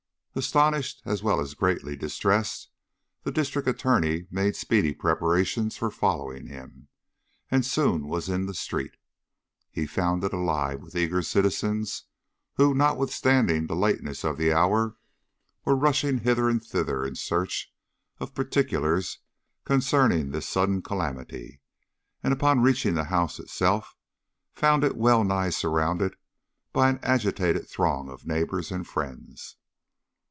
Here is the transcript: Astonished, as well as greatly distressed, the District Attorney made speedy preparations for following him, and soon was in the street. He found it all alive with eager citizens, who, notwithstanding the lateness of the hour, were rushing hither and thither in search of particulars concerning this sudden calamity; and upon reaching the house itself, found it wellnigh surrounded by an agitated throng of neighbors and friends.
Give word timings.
Astonished, 0.33 1.01
as 1.03 1.21
well 1.21 1.41
as 1.41 1.55
greatly 1.55 1.97
distressed, 1.97 2.69
the 3.23 3.33
District 3.33 3.67
Attorney 3.67 4.27
made 4.31 4.55
speedy 4.55 4.93
preparations 4.93 5.75
for 5.75 5.91
following 5.91 6.47
him, 6.47 6.87
and 7.49 7.65
soon 7.65 8.07
was 8.07 8.29
in 8.29 8.45
the 8.45 8.53
street. 8.53 8.95
He 9.69 9.85
found 9.85 10.23
it 10.23 10.33
all 10.33 10.39
alive 10.39 10.79
with 10.79 10.95
eager 10.95 11.21
citizens, 11.21 12.05
who, 12.53 12.73
notwithstanding 12.73 13.67
the 13.67 13.75
lateness 13.75 14.23
of 14.23 14.37
the 14.37 14.53
hour, 14.53 14.95
were 15.65 15.75
rushing 15.75 16.19
hither 16.19 16.47
and 16.47 16.63
thither 16.63 17.05
in 17.05 17.15
search 17.15 17.73
of 18.19 18.33
particulars 18.33 19.19
concerning 19.65 20.31
this 20.31 20.47
sudden 20.47 20.81
calamity; 20.81 21.59
and 22.23 22.31
upon 22.31 22.61
reaching 22.61 22.93
the 22.95 23.03
house 23.03 23.37
itself, 23.37 23.97
found 24.53 24.85
it 24.85 24.95
wellnigh 24.95 25.49
surrounded 25.49 26.15
by 26.71 26.87
an 26.89 26.99
agitated 27.03 27.67
throng 27.67 28.07
of 28.09 28.25
neighbors 28.25 28.71
and 28.71 28.87
friends. 28.87 29.57